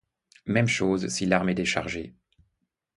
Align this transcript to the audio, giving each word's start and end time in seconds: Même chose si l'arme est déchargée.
Même 0.47 0.65
chose 0.65 1.09
si 1.09 1.27
l'arme 1.27 1.49
est 1.49 1.53
déchargée. 1.53 2.15